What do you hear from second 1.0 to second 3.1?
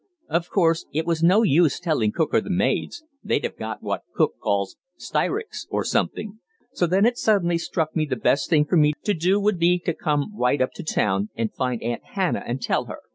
was no use telling cook or the maids;